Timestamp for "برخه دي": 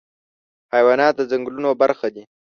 1.81-2.23